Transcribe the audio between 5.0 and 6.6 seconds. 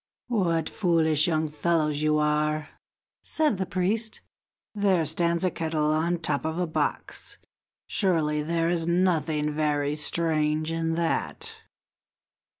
stands a kettle on the top of